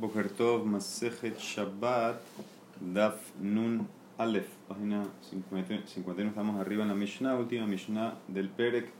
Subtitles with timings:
[0.00, 2.22] Boker Tov, Masejet Shabbat,
[2.80, 3.84] Daf Nun
[4.16, 8.92] Aleph, página 51, estamos arriba en la Mishnah, última Mishnah del Perek.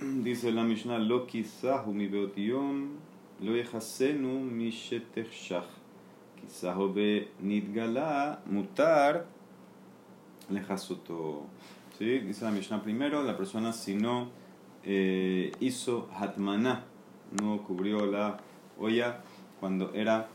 [0.00, 2.92] Dice la Mishnah, Lo kizahu mi beotiyom,
[3.42, 5.68] lo yechasenu mi shetech shach.
[6.40, 9.26] Kizahu be nidgala, mutar,
[10.48, 11.44] lejasoto.
[11.98, 12.20] ¿Sí?
[12.20, 14.30] Dice la Mishnah primero, la persona si no
[14.82, 16.84] eh, hizo hatmaná,
[17.38, 18.38] no cubrió la
[18.78, 19.20] olla,
[19.62, 20.26] cuando era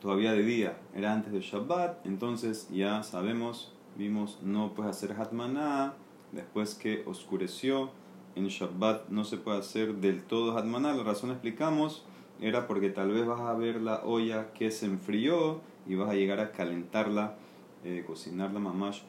[0.00, 5.94] todavía de día, era antes de Shabbat, entonces ya sabemos, vimos, no puedes hacer Hatmaná,
[6.30, 7.90] después que oscureció,
[8.36, 12.04] en Shabbat no se puede hacer del todo Hatmaná, la razón explicamos,
[12.40, 16.14] era porque tal vez vas a ver la olla que se enfrió y vas a
[16.14, 17.34] llegar a calentarla,
[17.82, 19.00] eh, cocinarla mamash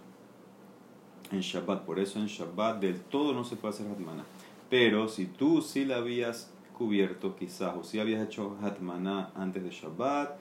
[1.31, 4.23] en Shabbat, por eso en Shabbat del todo no se puede hacer Hatmaná.
[4.67, 9.70] Pero si tú sí la habías cubierto quizás, o si habías hecho Hatmaná antes de
[9.70, 10.38] Shabbat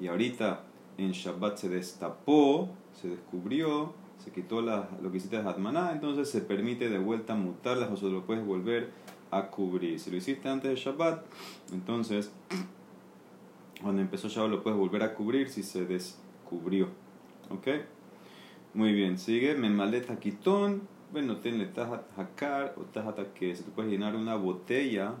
[0.00, 0.62] y ahorita
[0.98, 6.30] en Shabbat se destapó, se descubrió, se quitó la, lo que hiciste de Hatmaná, entonces
[6.30, 8.90] se permite de vuelta mutarlas o se lo puedes volver
[9.30, 9.98] a cubrir.
[9.98, 11.24] Si lo hiciste antes de Shabbat,
[11.72, 12.32] entonces
[13.82, 16.88] cuando empezó Shabbat lo puedes volver a cubrir si se descubrió.
[17.50, 17.68] ¿Ok?
[18.74, 19.54] Muy bien, sigue.
[19.54, 20.88] Me maleta quitón.
[21.12, 25.14] Bueno, tenle tajat hakar o tajat que se te puede llenar una botella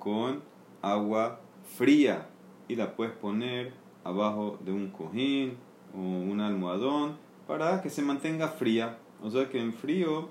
[0.00, 0.42] con
[0.82, 1.38] agua
[1.76, 2.26] fría
[2.66, 5.56] y la puedes poner abajo de un cojín
[5.94, 8.98] o un almohadón para que se mantenga fría.
[9.22, 10.28] O sea que en frío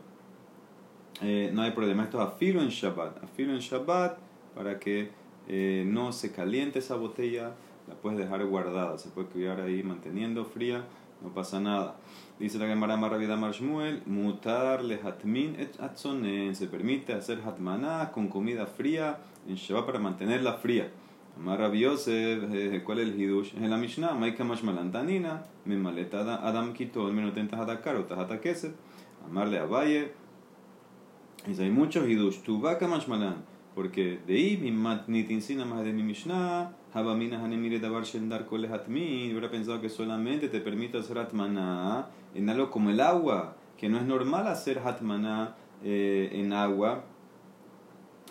[1.21, 2.03] eh, no hay problema.
[2.03, 3.23] Esto afilo en Shabbat.
[3.23, 4.17] Afilo en Shabbat
[4.55, 5.11] para que
[5.47, 7.51] eh, no se caliente esa botella.
[7.87, 8.97] La puedes dejar guardada.
[8.97, 10.85] Se puede cuidar ahí manteniendo fría.
[11.21, 11.95] No pasa nada.
[12.39, 16.55] Dice la Gemara Marravida Marshmuel, mutar le hatmin et atzonen.
[16.55, 20.89] Se permite hacer hatmaná con comida fría en Shabbat para mantenerla fría.
[21.35, 23.55] Amar Yosef, ¿cuál es el hidush?
[23.57, 28.73] En la Mishnah, Maika Mashmalantanina, me maleta Adam Kitol, me noten tajatakar o tajatakeset.
[29.25, 30.13] Amarle a Valle.
[31.45, 32.41] Dice, hay muchos hidush.
[32.43, 33.43] Tu vaca Mashmalan,
[33.75, 36.71] porque de ahí mi matnitincina más de mi Mishnah.
[36.93, 39.31] Habamina Hanemire Dabar Shendar Kole Hatmin.
[39.31, 43.97] Hubiera pensado que solamente te permite hacer hatmaná en algo como el agua, que no
[43.97, 47.03] es normal hacer hatmaná eh, en agua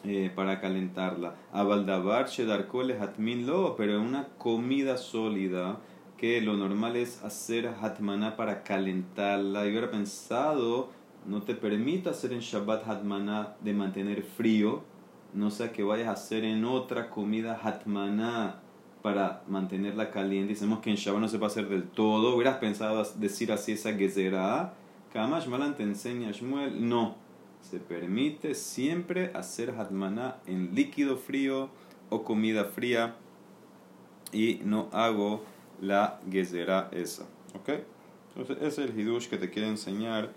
[0.04, 1.34] eh, para calentarla.
[1.52, 5.78] Abaldabar Shedar Kole Hatmin Lo, pero en una comida sólida,
[6.16, 9.64] que lo normal es hacer hatmaná para calentarla.
[9.64, 10.90] Yo hubiera pensado,
[11.26, 14.82] no te permite hacer en Shabbat hatmaná de mantener frío
[15.32, 18.60] no sea que vayas a hacer en otra comida hatmaná
[19.02, 20.54] para mantenerla caliente.
[20.54, 22.34] Dicemos que en Shabbat no se puede hacer del todo.
[22.34, 24.74] Hubieras pensado decir así esa gezerá.
[25.12, 26.88] Kamash Malan te enseña Shmuel.
[26.88, 27.16] No.
[27.60, 31.70] Se permite siempre hacer hatmaná en líquido frío
[32.10, 33.16] o comida fría.
[34.32, 35.44] Y no hago
[35.80, 37.24] la gezerá esa.
[37.54, 37.70] ¿Ok?
[38.36, 40.30] Entonces ese es el hidush que te quiere enseñar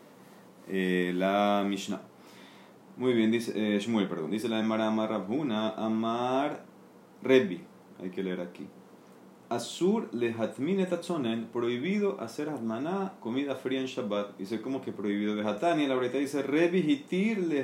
[0.67, 2.01] eh, la Mishnah.
[2.97, 4.31] Muy bien, dice eh, Shmuel, perdón.
[4.31, 6.63] Dice la Emara Amar Rabhuna, Amar
[7.21, 7.70] Rebbi.
[8.01, 8.67] Hay que leer aquí.
[9.49, 10.33] Asur le
[10.85, 14.37] tatzonen, prohibido hacer hatmaná, comida fría en Shabbat.
[14.37, 15.35] Dice, ¿cómo que prohibido?
[15.35, 17.63] De hatani, la verdad dice, Rebbi hitir le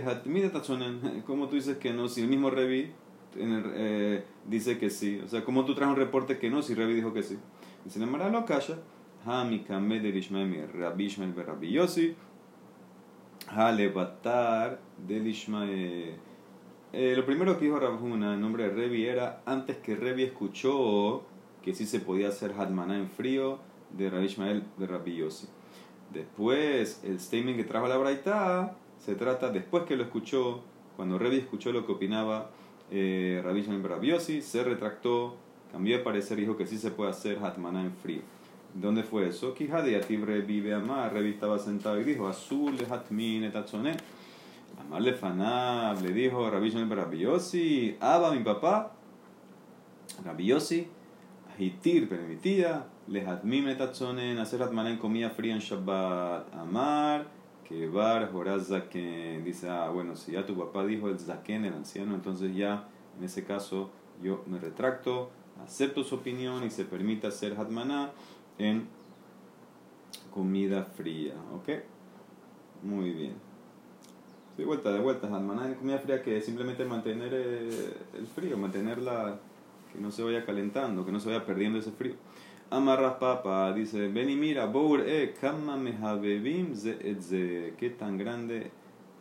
[0.50, 1.24] tatzonen.
[1.25, 2.09] ¿Cómo tú dices que no?
[2.09, 2.92] Si el mismo Rebbi
[3.38, 5.22] eh, dice que sí.
[5.24, 7.38] O sea, ¿cómo tú traes un reporte que no si Rebbi dijo que sí?
[7.86, 8.80] Dice la Emara lo calla.
[9.25, 12.16] Hami kamed el Ishmael, Rabbi Ishmael, Rabbi Yossi.
[13.48, 16.27] Halevatar del Ishmael.
[16.94, 21.24] Eh, lo primero que dijo Rabhuna en nombre de Revi era antes que Revi escuchó
[21.62, 23.59] que sí se podía hacer Hadmaná en frío
[23.92, 25.48] de Rabbi Ishmael de Rabbi Yossi.
[26.14, 30.62] Después, el statement que trajo la Braita se trata después que lo escuchó,
[30.96, 32.52] cuando Revi escuchó lo que opinaba
[32.90, 35.36] eh, Rabbi Ishmael de Rabbi Yossi, se retractó,
[35.72, 38.22] cambió de parecer y dijo que sí se puede hacer Hadmaná en frío.
[38.74, 39.54] ¿Dónde fue eso?
[39.54, 41.12] Kijade Yativ Revi Beamar.
[41.12, 43.98] Revi estaba sentado y dijo: Azul le hatmin etatzoné.
[44.80, 46.02] Amar le fanab.
[46.02, 47.26] Le dijo Rabbi Shemel Rabbi.
[48.00, 48.92] Abba, mi papá.
[50.24, 50.88] Rabbi Yossi.
[51.57, 52.86] Hitir permitía.
[53.07, 54.40] Le hatmin etatzoné.
[54.40, 56.54] Hacer hatmaná en comida fría en Shabbat.
[56.54, 57.28] Amar.
[57.68, 58.31] Que bar
[58.62, 59.44] Zaken.
[59.44, 62.88] Dice: Ah, bueno, si ya tu papá dijo el Zaken, el anciano, entonces ya
[63.18, 63.90] en ese caso
[64.22, 65.30] yo me retracto.
[65.62, 68.12] Acepto su opinión y se permite hacer hatmaná
[68.57, 68.88] en
[70.31, 71.69] comida fría, ¿ok?
[72.84, 73.47] Muy bien.
[74.57, 79.39] De vuelta, de vuelta, almaná en comida fría que simplemente mantener eh, el frío, mantenerla
[79.94, 82.15] que no se vaya calentando, que no se vaya perdiendo ese frío.
[82.71, 85.31] Amarras papa, dice, ven y mira, bour e
[87.21, 88.71] ze qué tan grande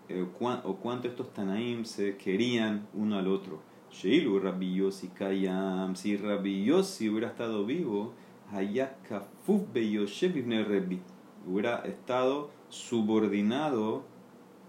[0.09, 0.27] eh,
[0.65, 3.61] o cuánto estos tanaim se querían uno al otro.
[3.91, 8.15] Sheilu Rabbi Yossi Kayam, si Rabbi Yossi hubiera estado vivo,
[8.53, 11.01] Hayakafuf Beyoshev Ibn
[11.47, 14.16] hubiera estado subordinado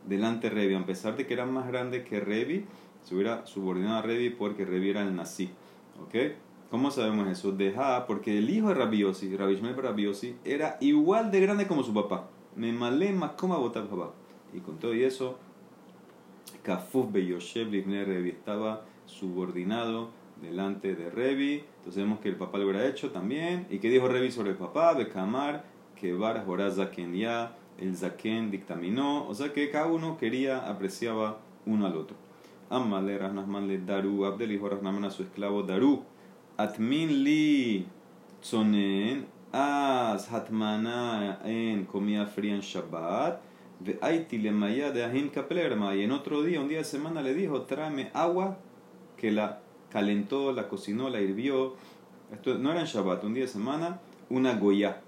[0.08, 2.66] delante de Revi, a pesar de que era más grande que Revi,
[3.04, 5.50] se hubiera subordinado a Revi porque Revi era el nazi.
[6.02, 6.16] ¿Ok?
[6.70, 7.54] ¿Cómo sabemos eso?
[7.54, 12.28] Deja, porque el hijo de Yossi, Rabbi Shmuel era igual de grande como su papá.
[12.56, 14.12] Me malé más como votar papá.
[14.54, 15.38] Y con todo y eso,
[16.64, 20.10] Kafuf Beyoshev Ibn Revi estaba subordinado
[20.42, 21.64] delante de Revi.
[21.78, 23.66] Entonces vemos que el papá lo hubiera hecho también.
[23.70, 24.94] ¿Y qué dijo Revi sobre el papá?
[24.94, 25.64] Bekamar,
[25.96, 29.28] que Bar Zaken ya, el Zaken dictaminó.
[29.28, 32.16] O sea que cada uno quería, apreciaba uno al otro.
[32.70, 36.04] Ammale Rasnasman le Daru, Abdel dijo Rasnaman a su esclavo Daru.
[36.58, 37.86] Atmin li
[38.42, 43.42] tzonen, as hatmana en comida fría en Shabbat.
[43.80, 45.96] De Aiti le maya de Ahin Kaplerma.
[45.96, 48.58] Y en otro día, un día de semana, le dijo: tráeme agua
[49.18, 51.76] que la calentó, la cocinó, la hirvió.
[52.34, 54.00] Esto no era en Shabbat, un día de semana,
[54.30, 55.02] una goya.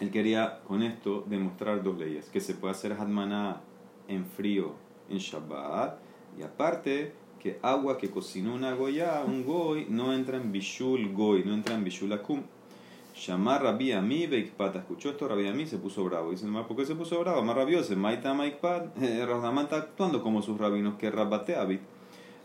[0.00, 3.60] Él quería con esto demostrar dos leyes: que se puede hacer hadmaná
[4.06, 4.74] en frío
[5.08, 5.98] en Shabbat,
[6.38, 11.44] y aparte que agua que cocinó una goya, un goy, no entra en bishul goy,
[11.44, 12.42] no entra en bishul akum.
[13.26, 14.76] Llamar Rabbi Ami Beikpat.
[14.76, 16.30] Escuchó esto, Rabbi Ami se puso bravo.
[16.30, 17.42] Dice, ¿por qué se puso bravo?
[17.42, 17.96] Más rabioso.
[17.96, 18.96] Maita Maikpat.
[18.96, 21.80] Rahamán está actuando como sus rabinos que Rabbate Abit.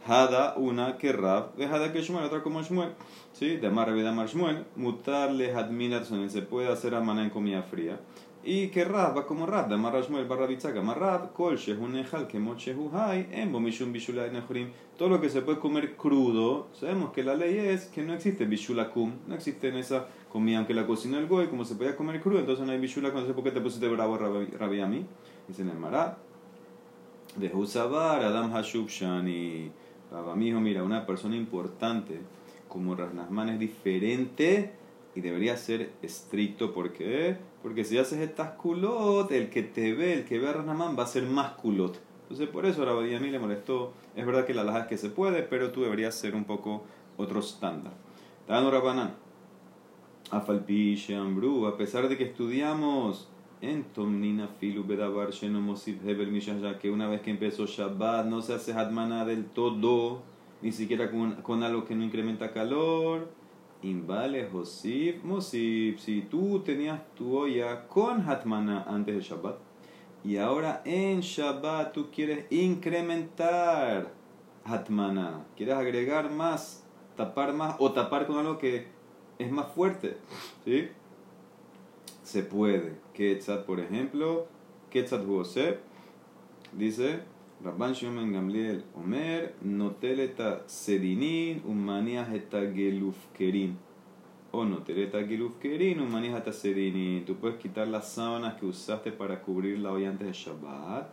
[0.06, 2.94] Hada, una que Rab, Hada que Shmuel, otra como Shmuel.
[3.32, 3.58] ¿Sí?
[3.58, 4.66] De Amar de Amar Shmuel.
[4.76, 8.00] Mutarle Hadminatson, se puede hacer amana en comida fría.
[8.46, 10.82] Y que Rab va como Rab, de Amar Shmuel barra Bitzaka.
[10.82, 14.72] Amar Rab, Kol Shehun Ejal, que Mochehu Hai, en Bomishum Bishulai Nehurim.
[14.98, 18.46] Todo lo que se puede comer crudo, sabemos que la ley es que no existe
[18.46, 22.22] Bishulakum, no existe en esa comida, aunque la cocinó el Goy, como se podía comer
[22.22, 25.06] crudo, entonces no hay Bishulakum, no sé por qué te pusiste bravo Rabbi Ami.
[25.48, 26.18] Dice en el Mará.
[27.38, 29.72] De Husabar, Adam Hashub Shani.
[30.14, 32.22] Rabba dijo, mira, una persona importante
[32.68, 34.72] como Rasnasman es diferente
[35.16, 36.72] y debería ser estricto.
[36.72, 37.38] ¿Por qué?
[37.64, 41.04] Porque si haces estas culot, el que te ve, el que ve a Rasnasman va
[41.04, 42.00] a ser más culot.
[42.24, 43.94] Entonces por eso a mí le molestó.
[44.16, 46.84] Es verdad que la laja es que se puede, pero tú deberías ser un poco
[47.18, 47.94] otro estándar.
[48.48, 49.16] Dando Rabbanan.
[50.30, 53.30] Afalpi, Shambru, a pesar de que estudiamos
[53.64, 58.54] en Tomnina Filu Bedabar Shenomosib Hebel Mishaya, que una vez que empezó Shabbat no se
[58.54, 60.22] hace Hatmana del todo,
[60.62, 63.32] ni siquiera con, con algo que no incrementa calor.
[63.82, 69.56] Invale Josif Mosib, si tú tenías tu olla con Hatmana antes de Shabbat,
[70.26, 74.12] y ahora en Shabbat tú quieres incrementar
[74.66, 76.86] Hatmana, quieres agregar más,
[77.16, 78.88] tapar más, o tapar con algo que
[79.40, 80.18] es más fuerte,
[80.66, 80.90] ¿sí?
[82.24, 82.96] Se puede.
[83.14, 84.48] Ketzat, por ejemplo,
[84.90, 85.80] Ketzat Huosep,
[86.72, 87.22] dice,
[87.64, 93.78] Rabban Shimon Gamliel Omer, Noteleta Sedinin, Umanias eta Gelufkerin.
[94.52, 97.24] O Noteleta Gelufkerin, Umanias eta Sedinin.
[97.26, 101.10] Tú puedes quitar las sábanas que usaste para cubrir la olla antes de Shabbat.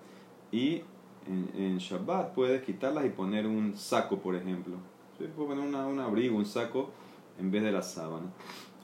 [0.50, 0.82] Y
[1.28, 4.76] en, en Shabbat puedes quitarlas y poner un saco, por ejemplo.
[5.16, 6.90] Puedes poner una, un abrigo, un saco,
[7.38, 8.26] en vez de la sábana.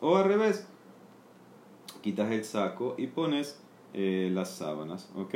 [0.00, 0.68] O al revés,
[2.06, 3.60] quitas el saco y pones
[3.92, 5.34] eh, las sábanas, ¿ok?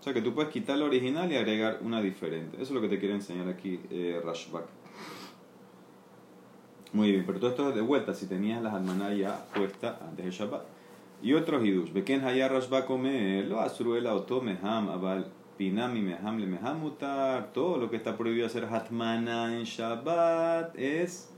[0.00, 2.56] O sea que tú puedes quitar la original y agregar una diferente.
[2.56, 4.64] Eso es lo que te quiere enseñar aquí eh, Rashbak.
[6.92, 10.24] Muy bien, pero todo esto es de vuelta si tenías las almanas ya puestas antes
[10.24, 10.62] del Shabbat.
[11.22, 11.92] Y otros hidush.
[11.92, 17.52] Beken haya Rashbak comer, lo asruela o meham, abal pinami meham le meham mutar.
[17.52, 21.30] Todo lo que está prohibido hacer hatmana en Shabbat es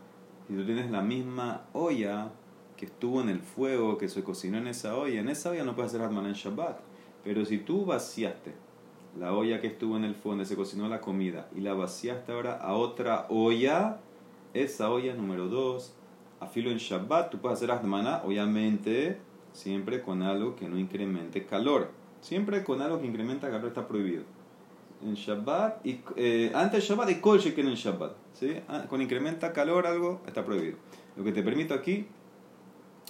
[0.49, 2.31] si tú tienes la misma olla
[2.81, 5.77] que estuvo en el fuego, que se cocinó en esa olla, en esa olla no
[5.77, 6.81] puedes hacer Hatman en Shabbat.
[7.23, 8.55] Pero si tú vaciaste
[9.19, 12.55] la olla que estuvo en el donde se cocinó la comida y la vaciaste ahora
[12.55, 13.99] a otra olla,
[14.55, 15.95] esa olla número 2,
[16.41, 19.19] a filo en Shabbat, tú puedes hacer Hatmaná, obviamente,
[19.53, 21.91] siempre con algo que no incremente calor.
[22.23, 24.23] Siempre con algo que incrementa calor está prohibido.
[25.05, 28.13] En Shabbat, y, eh, antes Shabbat y Kol en Shabbat.
[28.33, 28.59] ¿sí?
[28.69, 30.79] Ah, con incrementa calor algo está prohibido.
[31.19, 32.07] Lo que te permito aquí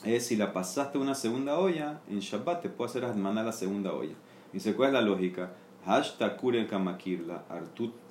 [0.04, 3.92] es si la pasaste una segunda olla, en Shabbat te puedo hacer mandar la segunda
[3.92, 4.14] olla.
[4.52, 5.52] Dice, ¿cuál es la lógica?
[5.84, 7.44] Hashtakure kamakirla,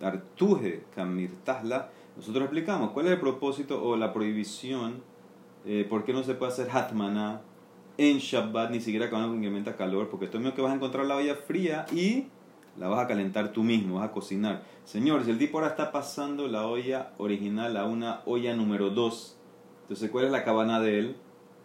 [0.02, 1.90] artuje kamirtahla.
[2.16, 5.02] Nosotros explicamos cuál es el propósito o la prohibición,
[5.66, 7.42] eh, por qué no se puede hacer hatmaná
[7.98, 11.18] en Shabbat, ni siquiera cuando incrementa calor, porque esto es que vas a encontrar la
[11.18, 12.28] olla fría y
[12.78, 14.64] la vas a calentar tú mismo, vas a cocinar.
[14.86, 19.38] Señor, si el tipo ahora está pasando la olla original a una olla número 2,
[19.82, 21.16] entonces ¿cuál es la cabana de él?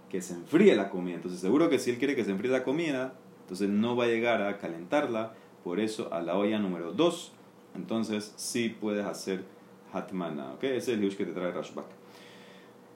[0.09, 1.17] Que se enfríe la comida.
[1.17, 4.09] Entonces seguro que si él quiere que se enfríe la comida, entonces no va a
[4.09, 5.35] llegar a calentarla.
[5.63, 7.33] Por eso a la olla número 2,
[7.75, 9.45] entonces sí puedes hacer
[9.93, 10.53] hatmana.
[10.55, 10.65] ¿ok?
[10.65, 11.87] Ese es el hidush que te trae Rashbak.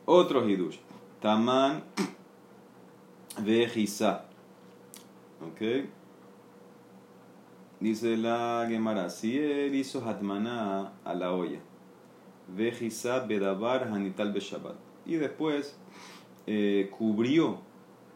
[0.04, 0.78] Otro hidush.
[1.20, 1.82] Taman
[3.42, 4.26] vejisa.
[5.40, 5.86] ¿ok?
[7.80, 11.60] Dice la Gemara, si él hizo hatmana a la olla,
[12.48, 14.74] vejisa bedabar hanital beshabat.
[15.06, 15.76] Y después
[16.50, 17.58] eh, cubrió,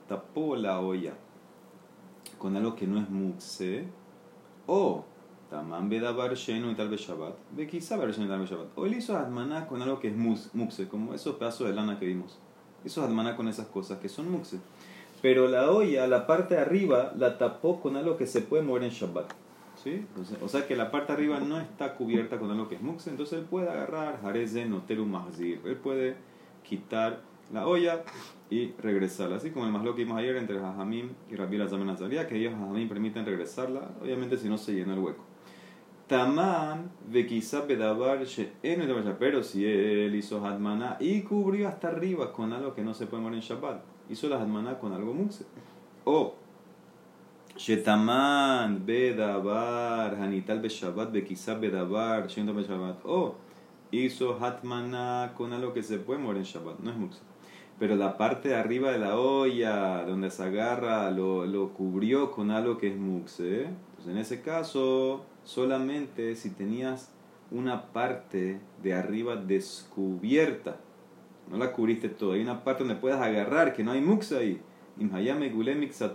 [0.08, 1.12] tapó la olla
[2.38, 3.84] con algo que no es mukse,
[4.66, 5.04] o
[5.50, 8.68] tamán bedabar shenu y tal beshabat, ve quizá tal beshabat.
[8.74, 12.06] O él hizo hatmaná con algo que es mukse, como esos pedazos de lana que
[12.06, 12.38] vimos.
[12.86, 14.60] Hizo hatmaná con esas cosas que son mukse.
[15.20, 18.84] Pero la olla, la parte de arriba, la tapó con algo que se puede mover
[18.84, 19.30] en Shabbat.
[19.84, 20.06] ¿Sí?
[20.40, 23.10] o sea que la parte de arriba no está cubierta con algo que es mukse,
[23.10, 25.60] entonces él puede agarrar Jareze Noteru Mahzir.
[25.64, 26.16] Él puede
[26.62, 28.02] quitar la olla
[28.52, 29.36] y regresarla.
[29.36, 32.36] Así como el más lo que vimos ayer entre Jajamim y Rabbi Lazam Nazaria, que
[32.36, 35.24] ellos Jajamim permiten regresarla, obviamente si no se llena el hueco.
[36.06, 38.20] Tamán de quizá bedabar
[39.18, 43.22] pero si él hizo hatmaná y cubrió hasta arriba con algo que no se puede
[43.22, 45.46] morir en Shabbat, hizo la hatmaná con algo mukse.
[46.04, 46.34] O
[47.56, 53.06] Shetaman bedabar hanital be Shabbat be quizá bedabar Shabbat.
[53.06, 53.36] O
[53.90, 57.31] hizo hatmaná con algo que se puede morir en Shabbat, no es mukse
[57.78, 62.50] pero la parte de arriba de la olla, donde se agarra, lo, lo cubrió con
[62.50, 63.66] algo que es muxe.
[63.96, 67.10] Pues en ese caso, solamente si tenías
[67.50, 70.76] una parte de arriba descubierta,
[71.50, 74.60] no la cubriste todo, hay una parte donde puedes agarrar, que no hay muxe ahí.
[74.98, 75.50] Imhayame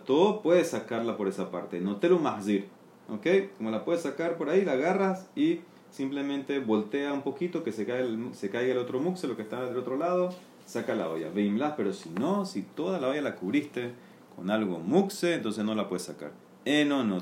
[0.06, 2.68] todo puedes sacarla por esa parte, no te lo mahzir.
[3.10, 3.26] ¿Ok?
[3.58, 7.86] Como la puedes sacar por ahí, la agarras y simplemente voltea un poquito, que se
[7.86, 10.30] caiga el, se caiga el otro muxe, lo que está del otro lado
[10.68, 11.30] saca la olla.
[11.32, 13.94] Veimlas, pero si no, si toda la olla la cubriste
[14.36, 16.32] con algo muxe, entonces no la puedes sacar.
[16.66, 17.22] Eno, no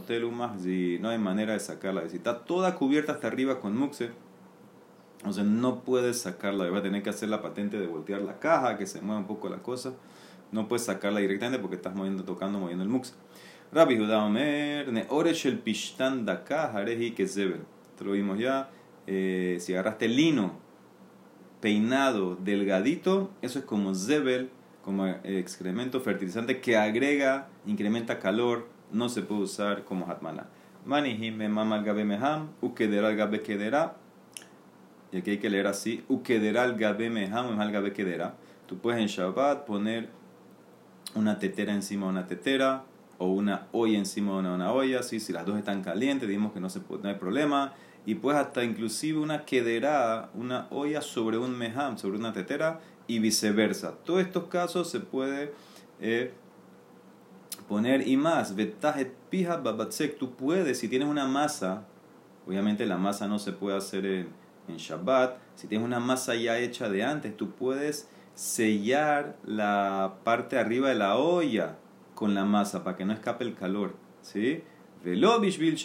[0.60, 2.10] si no hay manera de sacarla.
[2.10, 4.10] Si está toda cubierta hasta arriba con muxe,
[5.20, 6.70] entonces no puedes sacarla.
[6.72, 9.28] Va a tener que hacer la patente de voltear la caja, que se mueva un
[9.28, 9.94] poco la cosa.
[10.52, 13.14] No puedes sacarla directamente porque estás moviendo, tocando, moviendo el muxe.
[13.72, 18.70] Rabbi Judá Omer, ne oresh el pishtan daka, hareji que Te lo vimos ya.
[19.06, 20.65] Eh, si agarraste lino
[21.66, 24.52] peinado delgadito, eso es como zebel,
[24.84, 30.46] como excremento fertilizante que agrega, incrementa calor, no se puede usar como hatmana.
[30.86, 33.96] Manihim mama gabe meham, ukedera gabe kedera.
[35.12, 38.36] Y aquí hay que leer así, ukedera gabe meham, al gabe kedera.
[38.68, 40.10] Tú puedes en Shabbat poner
[41.16, 42.84] una tetera encima de una tetera
[43.18, 45.20] o una olla encima de una, olla, ¿sí?
[45.20, 46.70] si las dos están calientes, digamos que no
[47.06, 47.74] hay problema
[48.06, 53.20] y pues hasta inclusive una quederá, una olla sobre un meham, sobre una tetera y
[53.20, 53.94] viceversa.
[54.04, 55.54] Todos estos casos se puede
[56.00, 56.32] eh,
[57.68, 58.56] poner y más.
[58.56, 61.86] Vetajet pija babatsek, tú puedes, si tienes una masa,
[62.48, 64.28] obviamente la masa no se puede hacer en,
[64.68, 70.60] en Shabbat, si tienes una masa ya hecha de antes, tú puedes sellar la parte
[70.60, 71.78] arriba de la olla
[72.14, 73.96] con la masa para que no escape el calor.
[74.22, 74.64] ¿Sí?
[75.04, 75.76] Velo bishvil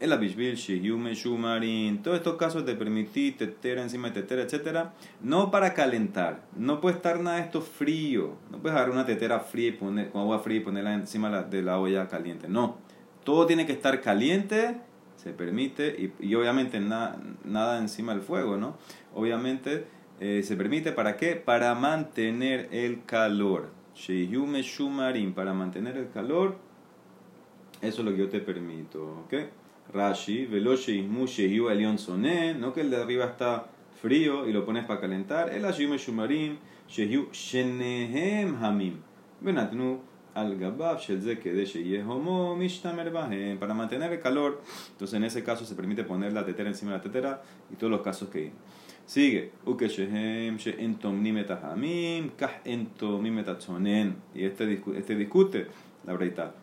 [0.00, 5.50] el abishbil, shiyume, shumarin, todos estos casos te permití tetera encima de tetera, etcétera, no
[5.50, 9.68] para calentar, no puede estar nada de esto frío, no puedes agarrar una tetera fría
[9.68, 12.78] y poner, con agua fría y ponerla encima de la olla caliente, no,
[13.24, 14.80] todo tiene que estar caliente,
[15.16, 18.76] se permite, y, obviamente nada encima del fuego, ¿no?
[19.14, 19.86] Obviamente
[20.20, 21.34] eh, se permite, ¿para qué?
[21.34, 26.56] Para mantener el calor, shiyume, shumarin, para mantener el calor,
[27.80, 29.34] eso es lo que yo te permito, ¿ok?
[29.92, 33.66] Rashi, Veloche Ismu Shehiu Elion Sonen, no que el de arriba está
[34.00, 39.00] frío y lo pones para calentar, el Ashime Shumarim, Shehiu Shenehem Hamim,
[39.40, 40.00] Benatnu
[40.34, 40.98] al Gabab
[43.58, 44.60] para mantener el calor,
[44.92, 47.42] entonces en ese caso se permite poner la tetera encima de la tetera
[47.72, 48.52] y todos los casos que hay.
[49.06, 49.52] Sigue,
[54.34, 55.66] y este, este discute
[56.04, 56.54] la breita.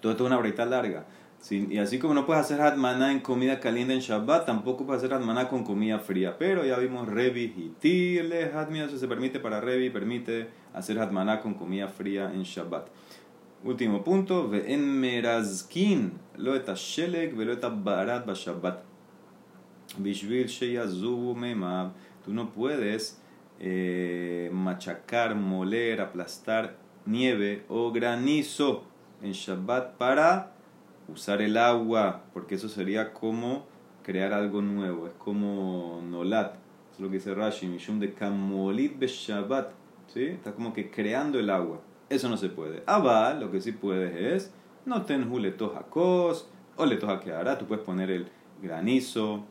[0.00, 1.04] Todo esto es una breita larga
[1.48, 5.14] y así como no puedes hacer hatmaná en comida caliente en Shabbat, tampoco puedes hacer
[5.14, 6.36] hatmaná con comida fría.
[6.38, 11.40] Pero ya vimos Revi y Tile, hatmaná, eso se permite para Revi, permite hacer hatmaná
[11.40, 12.88] con comida fría en Shabbat.
[13.64, 18.82] Último punto, en merazkin, lo eta shelek, lo eta barat ba Shabbat.
[19.98, 21.92] Bishvil sheyazubu memab.
[22.24, 23.20] Tú no puedes
[23.58, 28.84] eh, machacar, moler, aplastar nieve o granizo
[29.22, 30.59] en Shabbat para
[31.12, 33.66] usar el agua, porque eso sería como
[34.02, 36.54] crear algo nuevo, es como nolat,
[36.92, 39.72] es lo que dice Rashi, mishum de kamolit beshabat,
[40.08, 40.24] ¿sí?
[40.24, 42.82] Está como que creando el agua, eso no se puede.
[42.86, 44.52] Abal, lo que sí puedes es,
[44.86, 48.28] no tenju letoja kos, o letoja hará tú puedes poner el
[48.62, 49.44] granizo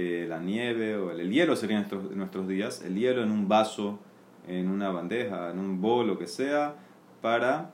[0.00, 3.98] eh, la nieve o el, hielo sería en nuestros, días, el hielo en un vaso,
[4.46, 6.76] en una bandeja, en un bol, lo que sea,
[7.20, 7.72] para,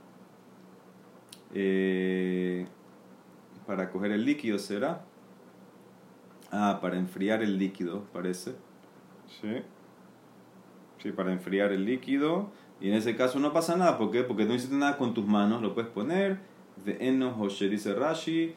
[1.53, 2.67] eh,
[3.67, 5.03] para coger el líquido, ¿será?
[6.51, 8.53] Ah, para enfriar el líquido, parece.
[9.41, 9.63] Sí.
[11.03, 12.51] Sí, para enfriar el líquido.
[12.81, 13.99] Y en ese caso no pasa nada.
[13.99, 14.23] ¿Por qué?
[14.23, 15.63] Porque no hiciste nada con tus manos.
[15.63, 16.39] Lo puedes poner.
[16.85, 18.55] De Eno dice Rashi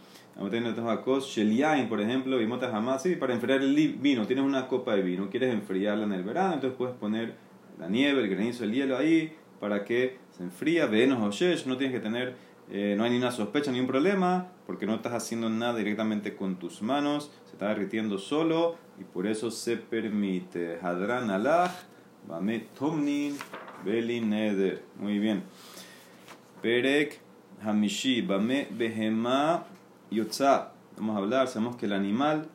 [1.90, 5.52] por ejemplo, y jamás, sí, para enfriar el vino, tienes una copa de vino, quieres
[5.52, 7.34] enfriarla en el verano, entonces puedes poner
[7.80, 11.96] la nieve, el granizo, el hielo ahí, para que se enfría, venos o no tienes
[11.96, 12.36] que tener,
[12.70, 16.36] eh, no hay ni una sospecha ni un problema, porque no estás haciendo nada directamente
[16.36, 20.80] con tus manos, se está derritiendo solo, y por eso se permite.
[20.82, 21.72] Hadran alach,
[22.28, 23.38] bame tomnin,
[23.86, 24.84] beli neder.
[25.00, 25.44] Muy bien.
[26.62, 27.20] Perek
[27.64, 29.66] hamishi, bame behema
[30.10, 32.48] Yotza, vamos a hablar, sabemos que el animal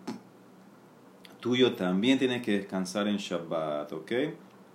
[1.40, 4.12] tuyo también tiene que descansar en Shabbat, ¿ok?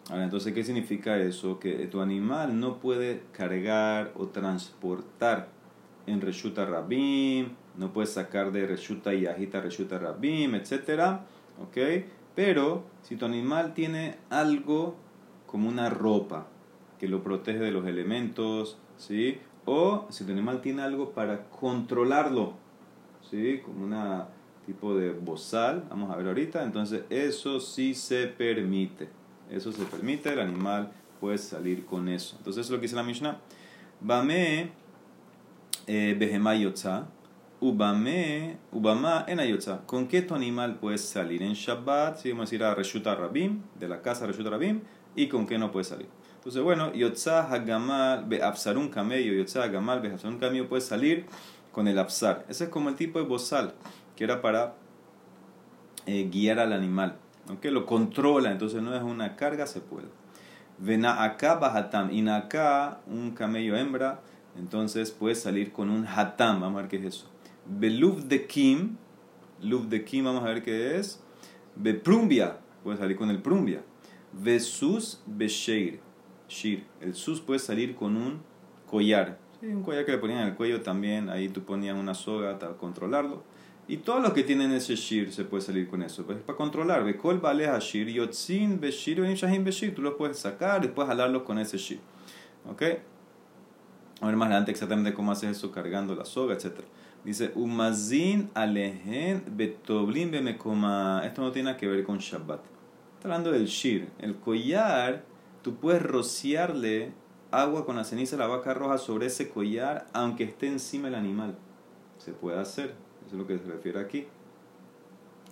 [0.10, 1.60] Ahora, entonces, ¿qué significa eso?
[1.60, 5.50] Que tu animal no puede cargar o transportar
[6.06, 11.20] en Reshuta Rabim, no puede sacar de Reshuta y Agita Reshuta Rabim, etc.
[11.62, 11.78] ¿Ok?
[12.36, 14.96] Pero si tu animal tiene algo
[15.46, 16.48] como una ropa
[17.00, 19.40] que lo protege de los elementos, ¿sí?
[19.66, 22.54] O si tu animal tiene algo para controlarlo,
[23.30, 23.60] ¿sí?
[23.64, 24.28] como una
[24.66, 29.08] tipo de bozal, vamos a ver ahorita, entonces eso sí se permite,
[29.52, 32.36] eso se permite, el animal puede salir con eso.
[32.38, 33.40] Entonces eso es lo que dice la Mishnah.
[34.00, 34.72] Bame
[35.88, 37.08] eh, behema yotza,
[37.60, 39.82] ubame, ubama en ayotza.
[39.86, 42.18] ¿Con qué tu animal puedes salir en Shabbat?
[42.18, 44.82] Si vamos a ir a Reshuta Rabim, de la casa Reshuta Rabim,
[45.16, 46.08] y con qué no puede salir.
[46.36, 48.42] Entonces, bueno, yotza hagamal be
[48.76, 51.26] un camello, yotza hagamal be un camello puede salir
[51.72, 52.46] con el absar.
[52.50, 53.74] Ese es como el tipo de bozal
[54.16, 54.76] que era para
[56.06, 57.18] eh, guiar al animal.
[57.48, 60.08] Aunque Lo controla, entonces no es una carga, se puede.
[60.78, 62.12] Vena acá bajatam.
[62.12, 64.22] Y acá, un camello hembra,
[64.58, 66.62] entonces puede salir con un hatam.
[66.62, 67.30] Vamos a ver qué es eso.
[67.66, 68.98] Beluv de kim.
[69.62, 71.24] Luv de kim, vamos a ver qué es.
[71.76, 73.82] Beprumbia, puede salir con el prumbia.
[74.34, 76.00] Vesus besheir.
[76.48, 76.86] Shir.
[77.02, 78.42] El sus puede salir con un
[78.90, 82.60] collar un collar que le ponían en el cuello también, ahí tú ponías una soga
[82.60, 83.44] para controlarlo.
[83.90, 86.26] Y todos los que tienen ese shir se puede salir con eso.
[86.26, 89.96] Pues para controlar, Bekol vale shir, yotzin beshir, shahim beshir.
[89.96, 92.00] Tú los puedes sacar y puedes jalarlos con ese shir.
[92.70, 92.84] ¿Ok?
[94.20, 96.82] A ver más adelante exactamente cómo haces eso cargando la soga, etc.
[97.24, 101.22] Dice, umazin alehen betoblin bemekoma.
[101.24, 102.62] Esto no tiene que ver con Shabbat.
[103.16, 104.10] Está hablando del shir.
[104.20, 105.24] El collar,
[105.62, 107.14] tú puedes rociarle
[107.52, 111.16] agua con la ceniza de la vaca roja sobre ese collar, aunque esté encima el
[111.16, 111.58] animal.
[112.18, 112.96] Se puede hacer,
[113.28, 114.26] eso es lo que se refiere aquí.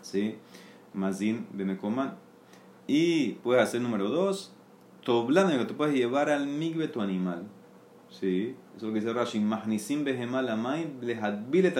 [0.01, 0.37] ¿Sí?
[0.93, 2.15] Mazin Bemekoman.
[2.87, 4.53] Y puedes hacer número dos,
[5.03, 7.43] toblando, que tú puedes llevar al migbe tu animal.
[8.09, 8.55] ¿Sí?
[8.77, 9.39] Eso es lo que dice Rashi.
[9.39, 10.87] Magnisim behemal amay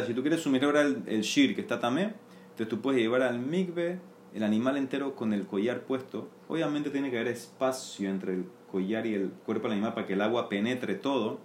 [0.06, 2.16] Si tú quieres sumir ahora el, el shir que está también,
[2.50, 4.00] entonces tú puedes llevar al migbe
[4.34, 6.28] el animal entero con el collar puesto.
[6.50, 10.14] Obviamente tiene que haber espacio entre el collar y el cuerpo del animal para que
[10.14, 11.40] el agua penetre todo.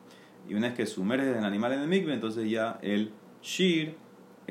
[0.48, 3.94] Y una vez que sumerges el animal en el mikve, entonces ya el shir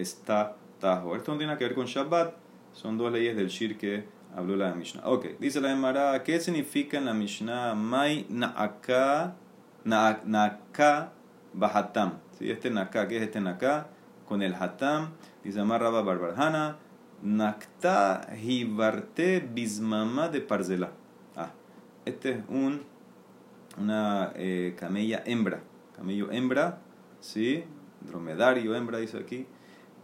[0.02, 1.16] está tajo.
[1.16, 2.34] Esto no tiene que ver con Shabbat,
[2.74, 5.02] son dos leyes del shir que habló la Mishnah.
[5.06, 7.76] Ok, dice la Emara, ¿qué significa en la Mishnah?
[7.76, 9.36] Mai na'aka,
[9.84, 11.12] na'aka
[11.54, 12.20] bahatam.
[12.38, 12.50] ¿Sí?
[12.50, 13.88] Este na'aka, ¿qué es este na'aka?
[14.28, 15.10] Con el hatam,
[15.44, 16.78] dice Amarraba Barbarjana,
[17.24, 20.92] nakta hibarte bismama de parzela.
[22.06, 22.84] Este es un,
[23.78, 25.62] una eh, camella hembra,
[25.96, 26.80] camello hembra,
[27.20, 27.66] ¿sí?
[28.02, 29.46] dromedario hembra, dice aquí,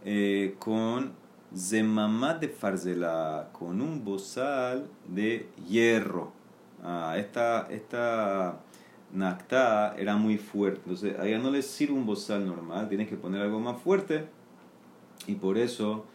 [0.06, 1.12] eh, con
[1.54, 6.32] zemamá de farzela, con un bozal de hierro.
[6.82, 8.60] Ah, esta, esta
[9.12, 13.16] nacta era muy fuerte, entonces a ella no le sirve un bozal normal, tienes que
[13.16, 14.26] poner algo más fuerte,
[15.26, 16.06] y por eso,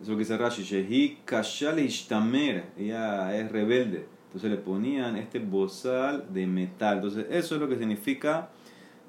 [0.00, 4.06] eso es lo que dice Rashi, Shehi Kashal ella es rebelde.
[4.26, 6.96] Entonces le ponían este bozal de metal.
[6.96, 8.48] Entonces eso es lo que significa,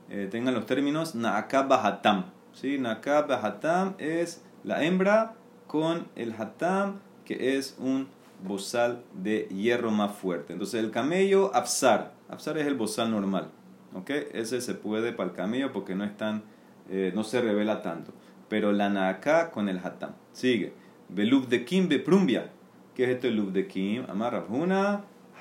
[0.10, 2.35] eh, tengan los términos, Naakab Hatam.
[2.56, 2.80] ¿Sí?
[2.80, 5.36] Naakab Hatam es la hembra
[5.68, 8.08] con el Hatam, que es un
[8.44, 10.54] bozal de hierro más fuerte.
[10.54, 12.14] Entonces el camello, Absar.
[12.30, 13.50] Absar es el bozal normal.
[13.94, 14.28] ¿okay?
[14.34, 16.44] Ese se puede para el camello porque no, es tan,
[16.90, 18.14] eh, no se revela tanto.
[18.50, 20.12] Pero la Naaka con el Hatam.
[20.32, 20.74] Sigue.
[21.10, 22.52] Belub de Kim Prumbia.
[22.96, 24.06] ¿Qué es esto Lub de Kim?
[24.08, 24.46] Amar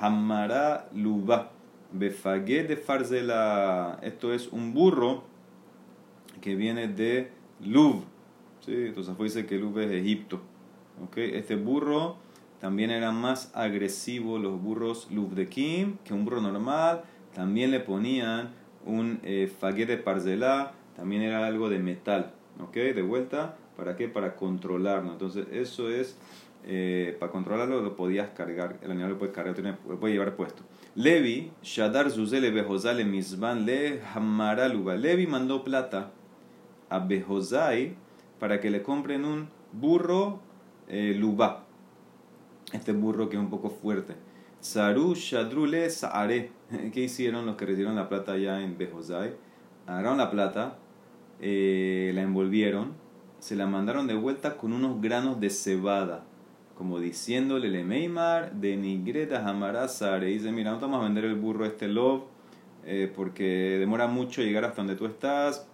[0.00, 1.50] Hamara Luba.
[1.92, 3.98] Befagé de Farzela.
[4.02, 5.33] Esto es un burro
[6.44, 7.30] que viene de
[7.64, 8.04] Lub.
[8.60, 8.74] ¿sí?
[8.88, 10.42] Entonces dice que Lub es Egipto.
[11.02, 11.30] ¿okay?
[11.36, 12.18] Este burro
[12.60, 17.00] también era más agresivo, los burros Lubdekim, que un burro normal.
[17.34, 18.50] También le ponían
[18.84, 22.34] un eh, de parzelá, también era algo de metal.
[22.60, 22.74] ¿Ok?
[22.74, 24.08] De vuelta, ¿para qué?
[24.08, 25.12] Para controlarlo.
[25.12, 26.18] Entonces, eso es,
[26.66, 30.62] eh, para controlarlo lo podías cargar, el animal lo puede cargar, lo puede llevar puesto.
[30.94, 32.52] Levi, Shadar Zuzele
[33.06, 34.94] Mizban Le Hamaraluba.
[34.94, 36.12] Levi mandó plata
[36.94, 37.94] a Behozai
[38.38, 40.40] para que le compren un burro
[40.88, 41.64] eh, luba.
[42.72, 44.14] Este burro que es un poco fuerte.
[44.60, 46.50] Saru Shadrule Saare.
[46.92, 49.34] ¿Qué hicieron los que recibieron la plata allá en Behozai?
[49.86, 50.78] Agarraron la plata,
[51.40, 52.92] eh, la envolvieron,
[53.38, 56.24] se la mandaron de vuelta con unos granos de cebada
[56.76, 60.26] como diciéndole le Meimar de Nigreta Hamarasare.
[60.26, 62.24] Dice, mira, no te vamos a vender el burro este Love
[62.84, 65.66] eh, porque demora mucho llegar hasta donde tú estás,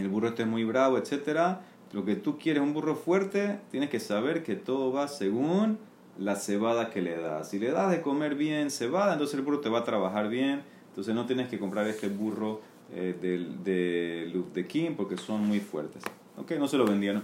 [0.00, 1.62] el burro este es muy bravo, etcétera.
[1.92, 5.78] Lo que tú quieres, un burro fuerte, tienes que saber que todo va según
[6.18, 7.50] la cebada que le das.
[7.50, 10.62] Si le das de comer bien cebada, entonces el burro te va a trabajar bien.
[10.88, 12.60] Entonces no tienes que comprar este burro
[12.92, 16.02] eh, de, de, de Kim porque son muy fuertes.
[16.36, 17.22] Ok, no se lo vendieron.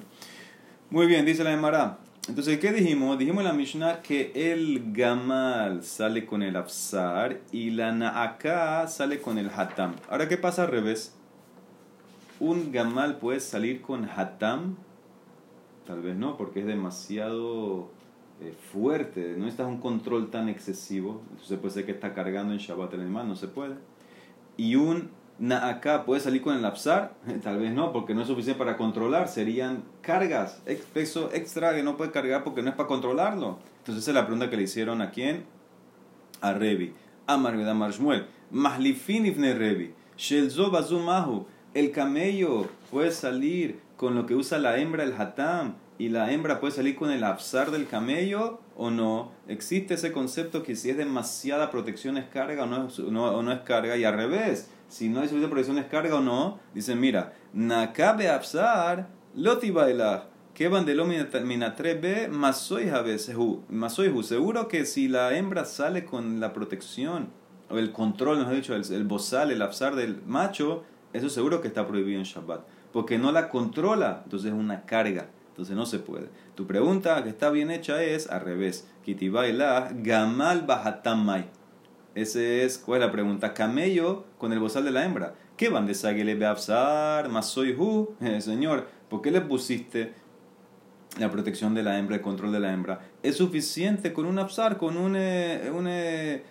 [0.90, 1.98] Muy bien, dice la Emara.
[2.28, 3.18] Entonces, ¿qué dijimos?
[3.18, 9.20] Dijimos en la Mishnah que el Gamal sale con el Afsar y la Naaka sale
[9.20, 9.94] con el Hatam.
[10.08, 11.14] Ahora, ¿qué pasa al revés?
[12.38, 14.76] ¿Un Gamal puede salir con Hatam?
[15.86, 17.90] Tal vez no, porque es demasiado
[18.40, 19.34] eh, fuerte.
[19.38, 21.22] No está un control tan excesivo.
[21.30, 23.76] Entonces puede ser que está cargando en Shabbat el animal, no se puede.
[24.56, 25.10] Y un
[25.52, 29.28] acá puede salir con el Apsar, tal vez no, porque no es suficiente para controlar,
[29.28, 33.58] serían cargas, peso extra que no puede cargar porque no es para controlarlo.
[33.78, 35.44] Entonces esa es la pregunta que le hicieron a quién?
[36.40, 36.92] A Revi.
[37.26, 38.26] A Marvedamar Shmuel.
[38.50, 39.94] Mahlifin Revi.
[40.16, 41.46] Shelzo bazumahu.
[41.76, 46.58] El camello puede salir con lo que usa la hembra, el hatam, y la hembra
[46.58, 49.32] puede salir con el absar del camello o no.
[49.46, 53.60] Existe ese concepto que si es demasiada protección es carga o no, o no es
[53.60, 57.34] carga, y al revés si no hay suficiente protección es carga o no, dicen, mira,
[57.52, 62.90] nakabe absar, loti baila, que bandelo minatrebe, masoy
[63.68, 64.22] masoyhu.
[64.22, 67.28] Seguro que si la hembra sale con la protección,
[67.68, 70.84] o el control, nos ha dicho, el, el bozal, el absar del macho,
[71.16, 72.60] eso seguro que está prohibido en Shabbat.
[72.92, 75.28] Porque no la controla, entonces es una carga.
[75.48, 76.28] Entonces no se puede.
[76.54, 78.86] Tu pregunta que está bien hecha es al revés.
[79.04, 81.46] Kitibaila gamal bahatamay.
[82.14, 83.54] Ese es, ¿cuál es la pregunta?
[83.54, 85.34] Camello con el bozal de la hembra.
[85.56, 88.14] ¿Qué van de Sagele Beabsar, Masoy Hu?
[88.20, 90.12] Eh, señor, ¿por qué le pusiste
[91.18, 93.00] la protección de la hembra, el control de la hembra?
[93.22, 95.14] ¿Es suficiente con un absar, con un.
[95.16, 96.42] Eh, un eh,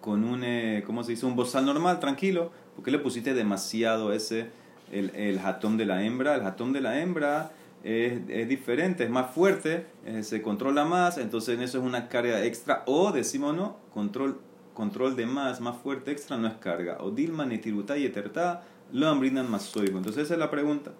[0.00, 0.44] con un.
[0.86, 1.26] ¿Cómo se dice?
[1.26, 2.50] Un bozal normal, tranquilo.
[2.74, 4.50] ¿Por qué le pusiste demasiado ese.
[4.92, 6.34] El, el jatón de la hembra?
[6.34, 7.52] El jatón de la hembra
[7.84, 12.08] es, es, diferente, es más fuerte, eh, se controla más, entonces en eso es una
[12.08, 12.82] carga extra.
[12.86, 14.40] O decimos no, control,
[14.74, 16.98] control de más, más fuerte, extra no es carga.
[17.00, 19.88] O Dilma, ni y Eterta lo brindan más soy.
[19.88, 20.92] Entonces esa es la pregunta.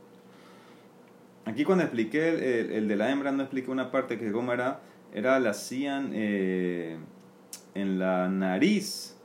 [1.45, 4.81] Aquí cuando expliqué el, el, de la hembra, no expliqué una parte que cómo era,
[5.15, 6.99] era la hacían eh,
[7.75, 9.17] en la nariz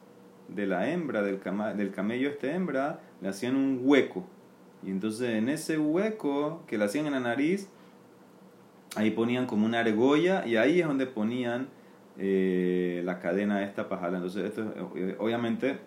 [0.47, 1.39] de la hembra, del,
[1.77, 4.25] del camello este hembra, le hacían un hueco
[4.86, 7.69] y entonces en ese hueco que le hacían en la nariz,
[8.95, 11.69] ahí ponían como una argolla y ahí es donde ponían
[12.17, 14.17] eh, la cadena esta pajala.
[14.17, 15.79] Entonces esto eh, obviamente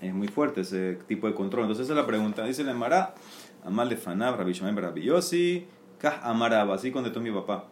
[0.00, 1.64] es muy fuerte ese tipo de control.
[1.64, 2.44] Entonces esa es la pregunta.
[2.44, 3.14] Dice el Emara,
[3.64, 5.66] Amal de Fanab, Rabbi Shemay Rabbi
[5.98, 7.64] Kah Amarab, así contestó mi papá.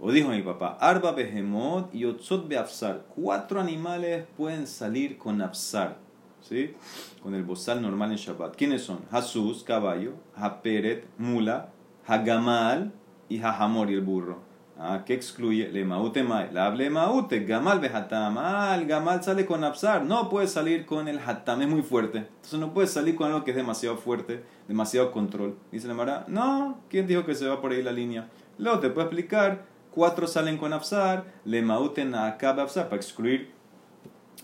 [0.00, 3.04] O dijo mi papá, Arba Behemot y Otzot Beafsar.
[3.14, 5.98] Cuatro animales pueden salir con Afsar.
[6.40, 6.74] ¿sí?
[7.22, 8.56] Con el bozal normal en Shabbat.
[8.56, 9.00] ¿Quiénes son?
[9.10, 11.70] Hasus, caballo, Haperet, mula,
[12.06, 12.92] Hagamal
[13.28, 14.50] y Hahamor y el burro.
[14.78, 15.68] Ah, ¿Qué excluye?
[15.68, 16.24] Le maute.
[16.24, 18.38] La hable maute, gamal behatam.
[18.38, 20.04] Ah, el gamal sale con absar.
[20.04, 22.18] No puede salir con el hatam, es muy fuerte.
[22.18, 25.58] Entonces no puede salir con algo que es demasiado fuerte, demasiado control.
[25.70, 28.30] Dice la Mara, no, ¿quién dijo que se va por ahí la línea?
[28.56, 29.66] Luego te puedo explicar.
[29.92, 33.50] Cuatro salen con absar, le mauten a absar, para excluir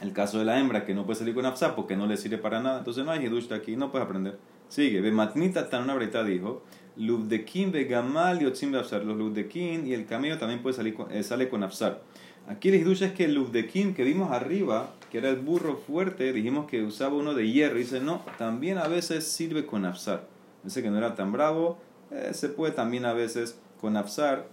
[0.00, 2.38] el caso de la hembra que no puede salir con Afsar porque no le sirve
[2.38, 2.78] para nada.
[2.78, 4.38] Entonces no hay Hidush aquí, no puedes aprender.
[4.68, 5.00] Sigue.
[5.00, 6.62] Ve Matnita tan una breta dijo:
[6.96, 9.04] Lubdekin ve Gamal y Otzim de Afsar.
[9.04, 12.02] Los Lubdekin y el camello también puede salir eh, sale con Afsar.
[12.48, 16.32] Aquí el Hidush es que el Lubdekin que vimos arriba, que era el burro fuerte,
[16.32, 17.76] dijimos que usaba uno de hierro.
[17.76, 20.28] Y dice: No, también a veces sirve con Afsar.
[20.62, 21.78] Dice que no era tan bravo,
[22.10, 24.48] eh, se puede también a veces con Afsar.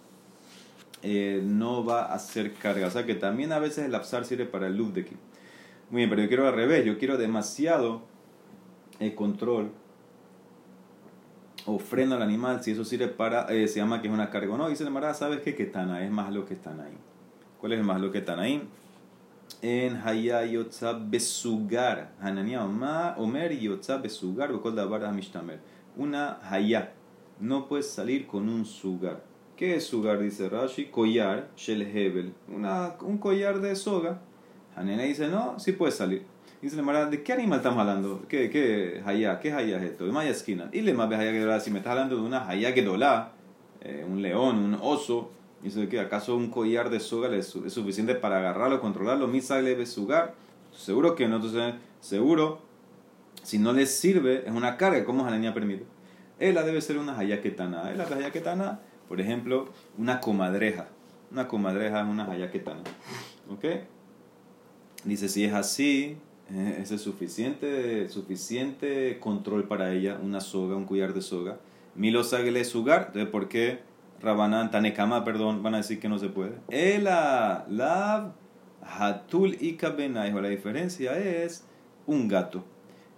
[1.04, 2.88] Eh, no va a hacer carga.
[2.88, 5.18] O sea que también a veces el Afsar sirve para el Lubdekin.
[5.90, 8.02] Muy bien, pero yo quiero al revés, yo quiero demasiado
[9.00, 9.72] el control
[11.66, 14.54] o freno al animal, si eso sirve para, eh, se llama que es una carga
[14.54, 14.70] o no.
[14.70, 15.56] Dice el Mará, ¿sabes qué?
[15.56, 16.98] Que Tana es más lo que están ahí.
[17.60, 18.68] ¿Cuál es el más lo que están ahí?
[19.62, 20.42] En Haya
[21.06, 22.14] Besugar.
[22.20, 25.60] Hanania Omer Yotza Besugar, Bekol Dabar Amishtamer.
[25.96, 26.94] Una Haya.
[27.40, 29.33] No puedes salir con un sugar.
[29.64, 30.20] ¿Qué es sugar?
[30.20, 30.88] Dice Rashi.
[30.88, 32.34] Collar, Shel Hebel.
[32.54, 34.20] Una, un collar de soga.
[34.76, 36.26] Hanania dice, no, sí puedes salir.
[36.62, 38.26] Dice la ¿de qué animal estamos hablando?
[38.28, 39.40] ¿Qué, qué hayá?
[39.40, 40.04] ¿Qué hayá es esto?
[40.08, 40.70] Maya esquina.
[40.74, 43.32] Y le más hayá si me estás hablando de una hayá que dolá,
[43.80, 48.40] eh, un león, un oso, dice que acaso un collar de soga es, suficiente para
[48.40, 50.34] agarrarlo, controlarlo, misa le sugar.
[50.74, 52.60] Seguro que no, entonces, seguro,
[53.44, 55.86] si no le sirve, es una carga, ¿cómo Hanania permite?
[56.38, 57.94] Ella debe ser una hayaquetana.
[57.94, 58.82] Ella la hayaquetana,
[59.14, 60.88] por ejemplo, una comadreja.
[61.32, 62.82] Una comadreja es una hayaquetana.
[63.48, 63.64] ¿Ok?
[65.04, 66.18] Dice, si es así,
[66.52, 71.60] eh, es suficiente, suficiente control para ella, una soga, un collar de soga.
[71.94, 73.82] Milo sagele sugar, entonces ¿por qué
[74.20, 76.54] Rabanán, Tanekama, perdón, van a decir que no se puede?
[76.70, 78.34] Ela, la
[78.82, 81.66] hatul y hijo la diferencia es
[82.08, 82.64] un gato.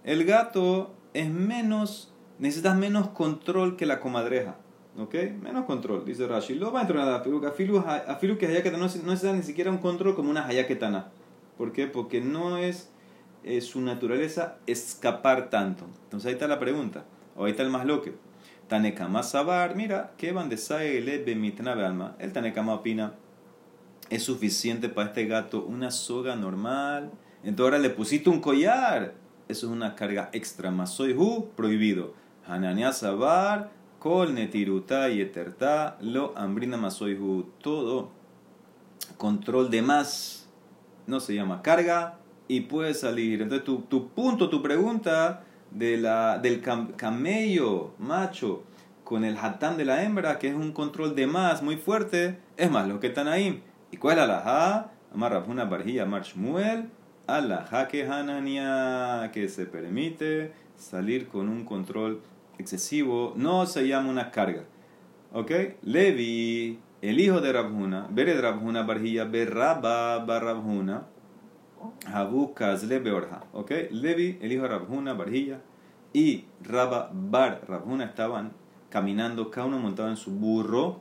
[0.04, 4.56] El gato es menos, necesitas menos control que la comadreja.
[4.98, 5.14] ¿Ok?
[5.42, 6.54] Menos control, dice Rashi.
[6.54, 7.20] Lo va a entrenar a
[7.52, 11.08] Filu, a Filu que no necesita ni siquiera un control como una Hayaketana.
[11.58, 11.86] ¿Por qué?
[11.86, 12.90] Porque no es
[13.46, 15.86] es su naturaleza escapar tanto.
[16.04, 17.04] Entonces ahí está la pregunta,
[17.36, 18.14] o ahí está el más loque.
[18.68, 20.56] Tanekama Sabar, mira, que van de
[21.86, 22.16] alma.
[22.18, 23.14] El Tanekama opina,
[24.10, 27.12] es suficiente para este gato una soga normal.
[27.44, 29.14] Entonces ahora le pusiste un collar.
[29.48, 30.72] Eso es una carga extra.
[30.72, 30.92] Más
[31.54, 32.14] prohibido.
[32.48, 33.70] Hanania Sabar,
[34.06, 37.42] Kol y Eterta, Lo Ambrina hu.
[37.60, 38.10] Todo
[39.16, 40.48] control de más
[41.08, 43.42] no se llama carga, y puede salir.
[43.42, 45.42] Entonces tu, tu punto, tu pregunta
[45.72, 46.62] de la, del
[46.96, 48.62] camello macho
[49.02, 52.70] con el hatán de la hembra, que es un control de más muy fuerte, es
[52.70, 53.60] más, lo que están ahí.
[53.90, 54.92] ¿Y cuál es la alajá?
[55.12, 56.90] Amar una barjilla, Amar Shmuel,
[57.26, 62.20] alajá que Hanania, que se permite salir con un control
[62.58, 64.64] excesivo, no se llama una carga.
[65.32, 65.50] ¿Ok?
[65.82, 71.06] Levi, el hijo de Rabhuna, Bered Rabhuna barjilla, Berraba Barrabhuna,
[72.06, 73.44] Habu Kazle Beorja.
[73.52, 73.72] ¿Ok?
[73.90, 75.60] Levi, el hijo de Rabhuna, Barjilla,
[76.12, 78.52] y Rabba Bar Rabhuna estaban
[78.88, 81.00] caminando, cada uno montado en su burro.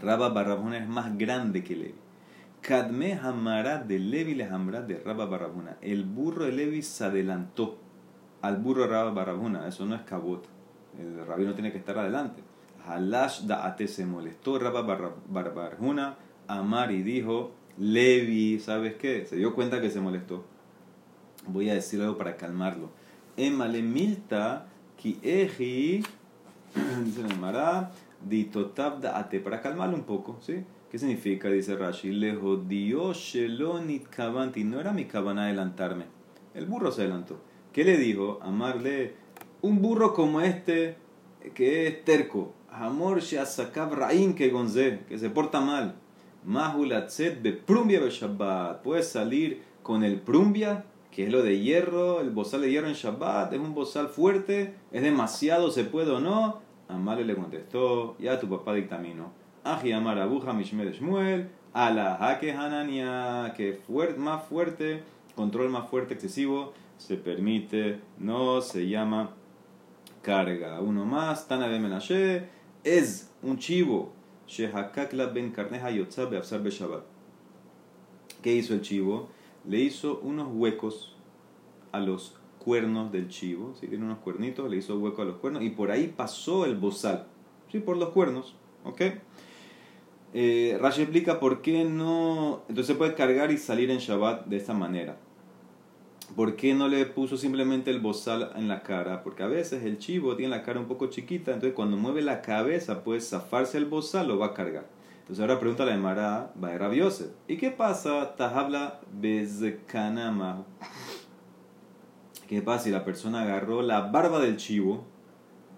[0.00, 1.94] Rabba Bar Rabhuna es más grande que Levi.
[2.60, 5.76] Kadme Hamara de Levi le de Rabba Bar Rabhuna.
[5.80, 7.78] El burro de Levi se adelantó
[8.44, 9.66] al burro de Rabba Bar Rabhuna.
[9.66, 10.44] Eso no es cabot.
[11.00, 12.42] El rabino tiene que estar adelante.
[12.86, 16.16] Halash Da'ate se molestó Rabba Bar Rabhuna.
[16.46, 19.24] Amar y dijo Levi, ¿sabes qué?
[19.24, 20.44] Se dio cuenta que se molestó.
[21.46, 22.90] Voy a decir algo para calmarlo.
[23.38, 24.66] Emale milta
[24.98, 26.04] ki eji,
[27.04, 27.92] dice el Mara,
[28.28, 30.64] ditotabda ate, para calmarlo un poco, ¿sí?
[30.90, 31.48] ¿Qué significa?
[31.48, 36.04] Dice Rashi, le jodió shelonit kavanti, no era mi cabana adelantarme.
[36.54, 37.40] El burro se adelantó.
[37.74, 38.38] ¿Qué le dijo?
[38.40, 39.14] Amarle,
[39.60, 40.96] un burro como este,
[41.54, 45.96] que es terco, amor sheasakab raim que gonze, que se porta mal
[46.44, 48.80] Mahulatzet de Prumbia Shabbat.
[48.82, 52.94] Puedes salir con el Prumbia, que es lo de hierro, el bozal de hierro en
[52.94, 56.60] Shabbat, es un bozal fuerte, es demasiado, se puede o no.
[56.86, 59.32] Amale le contestó, ya tu papá dictaminó.
[59.64, 63.80] Aji Amar Abuja Mishmed Shmuel, Ala Hake Hanania, que
[64.16, 65.02] más fuerte,
[65.34, 69.34] control más fuerte, excesivo, se permite, no se llama
[70.22, 70.80] carga.
[70.80, 72.48] Uno más, Tana de
[72.84, 74.12] es un chivo
[78.42, 79.28] ¿Qué hizo el chivo?
[79.66, 81.16] Le hizo unos huecos
[81.92, 85.62] a los cuernos del chivo, si tiene unos cuernitos, le hizo hueco a los cuernos
[85.62, 87.26] y por ahí pasó el bozal,
[87.70, 87.78] ¿sí?
[87.78, 88.54] por los cuernos,
[88.84, 89.02] ¿ok?
[90.32, 94.74] Eh, Rashi explica por qué no, entonces puede cargar y salir en Shabbat de esta
[94.74, 95.18] manera.
[96.36, 99.22] ¿Por qué no le puso simplemente el bozal en la cara?
[99.22, 102.42] Porque a veces el chivo tiene la cara un poco chiquita, entonces cuando mueve la
[102.42, 104.88] cabeza puede zafarse el bozal, lo va a cargar.
[105.20, 107.30] Entonces ahora pregunta la Emara, va a Rabiose.
[107.46, 108.34] ¿Y qué pasa?
[108.36, 110.64] Tahabla bezkanama.
[112.48, 115.04] ¿Qué pasa si la persona agarró la barba del chivo,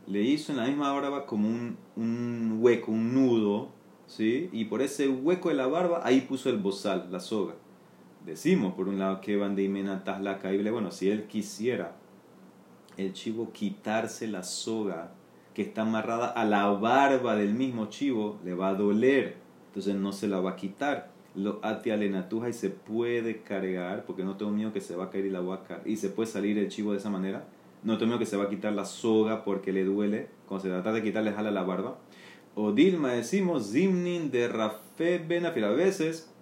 [0.06, 3.68] le hizo en la misma barba como un, un hueco, un nudo,
[4.06, 4.48] ¿sí?
[4.52, 7.56] Y por ese hueco de la barba ahí puso el bozal, la soga
[8.26, 9.68] decimos, por un lado, que van de
[10.20, 10.70] la caíble.
[10.70, 11.96] Bueno, si él quisiera
[12.96, 15.12] el chivo quitarse la soga
[15.54, 19.36] que está amarrada a la barba del mismo chivo, le va a doler.
[19.68, 21.10] Entonces no se la va a quitar.
[21.34, 25.04] Lo ate a lenatuja y se puede cargar, porque no tengo miedo que se va
[25.04, 25.82] a caer y la va a caer.
[25.86, 27.46] Y se puede salir el chivo de esa manera.
[27.82, 30.92] no temo que se va a quitar la soga porque le duele, cuando se trata
[30.92, 31.98] de quitarle jala la barba.
[32.54, 35.64] O Dilma decimos Zimnin de Rafe Benafil.
[35.64, 36.32] A veces,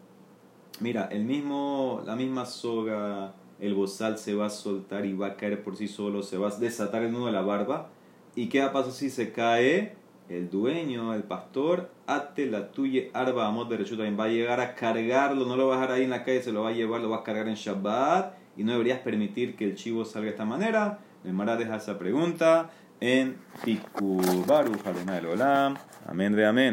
[0.81, 5.37] mira, el mismo, la misma soga, el bozal se va a soltar y va a
[5.37, 7.89] caer por sí solo, se va a desatar el nudo de la barba.
[8.35, 9.95] ¿Y qué pasa si se cae?
[10.29, 14.75] El dueño, el pastor, ate la tuya, arba amor de también va a llegar a
[14.75, 17.03] cargarlo, no lo va a dejar ahí en la calle, se lo va a llevar,
[17.03, 20.31] lo va a cargar en Shabbat y no deberías permitir que el chivo salga de
[20.31, 20.99] esta manera.
[21.25, 25.77] El Mara deja esa pregunta en Piku Baruch del Olam.
[26.07, 26.73] Amén de amén.